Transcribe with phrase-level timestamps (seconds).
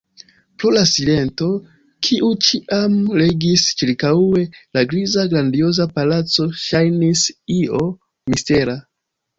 [0.61, 1.49] Pro la silento,
[2.07, 7.29] kiu ĉiam regis ĉirkaŭe, la griza, grandioza palaco ŝajnis
[7.61, 7.87] io
[8.35, 8.83] mistera.